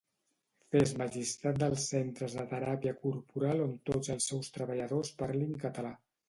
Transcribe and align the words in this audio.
Fes-me 0.75 1.05
llistat 1.15 1.59
dels 1.63 1.85
Centres 1.91 2.37
de 2.37 2.45
Teràpia 2.53 2.95
Corporal 3.03 3.63
on 3.67 3.77
tots 3.91 4.11
els 4.15 4.31
seus 4.33 4.51
treballadors 4.57 5.13
parlin 5.23 5.55
català 5.67 5.95